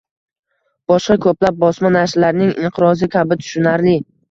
boshqa 0.91 1.17
ko‘plab 1.25 1.61
bosma 1.65 1.93
nashrlarning 1.97 2.57
inqirozi 2.65 3.13
kabi 3.19 3.41
tushunarli 3.45 3.97